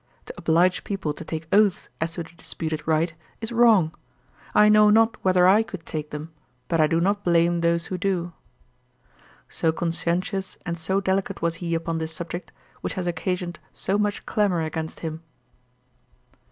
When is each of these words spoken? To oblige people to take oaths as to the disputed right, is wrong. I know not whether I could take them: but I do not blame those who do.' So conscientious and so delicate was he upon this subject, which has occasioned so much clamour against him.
To 0.25 0.33
oblige 0.35 0.83
people 0.83 1.13
to 1.13 1.23
take 1.23 1.45
oaths 1.51 1.87
as 2.01 2.13
to 2.13 2.23
the 2.23 2.29
disputed 2.31 2.87
right, 2.87 3.13
is 3.39 3.51
wrong. 3.51 3.93
I 4.55 4.67
know 4.67 4.89
not 4.89 5.23
whether 5.23 5.45
I 5.45 5.61
could 5.61 5.85
take 5.85 6.09
them: 6.09 6.31
but 6.67 6.81
I 6.81 6.87
do 6.87 6.99
not 6.99 7.23
blame 7.23 7.61
those 7.61 7.85
who 7.85 7.99
do.' 7.99 8.33
So 9.47 9.71
conscientious 9.71 10.57
and 10.65 10.75
so 10.75 11.01
delicate 11.01 11.43
was 11.43 11.57
he 11.61 11.75
upon 11.75 11.99
this 11.99 12.15
subject, 12.15 12.51
which 12.81 12.95
has 12.95 13.05
occasioned 13.05 13.59
so 13.73 13.99
much 13.99 14.25
clamour 14.25 14.61
against 14.61 15.01
him. 15.01 15.21